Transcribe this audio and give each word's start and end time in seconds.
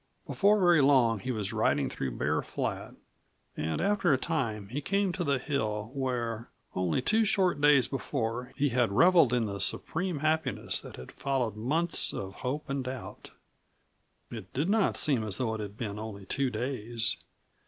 Before 0.25 0.59
very 0.59 0.81
long 0.81 1.19
he 1.19 1.29
was 1.29 1.53
riding 1.53 1.87
through 1.87 2.17
Bear 2.17 2.41
Flat, 2.41 2.95
and 3.55 3.79
after 3.79 4.11
a 4.11 4.17
time 4.17 4.67
he 4.69 4.81
came 4.81 5.11
to 5.11 5.23
the 5.23 5.37
hill 5.37 5.91
where 5.93 6.49
only 6.73 7.03
two 7.03 7.23
short 7.23 7.61
days 7.61 7.87
before 7.87 8.51
he 8.55 8.69
had 8.69 8.91
reveled 8.91 9.31
in 9.31 9.45
the 9.45 9.59
supreme 9.59 10.21
happiness 10.21 10.81
that 10.81 10.95
had 10.95 11.11
followed 11.11 11.55
months 11.55 12.13
of 12.15 12.33
hope 12.37 12.67
and 12.67 12.85
doubt. 12.85 13.29
It 14.31 14.51
did 14.53 14.69
not 14.71 14.97
seem 14.97 15.23
as 15.23 15.37
though 15.37 15.53
it 15.53 15.59
had 15.59 15.77
been 15.77 15.99
only 15.99 16.25
two 16.25 16.49
days. 16.49 17.17